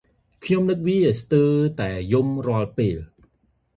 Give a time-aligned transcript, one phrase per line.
[0.43, 2.97] ខ្ញុំនឹកវា ស្ទើរតែយំរាល់ពេល។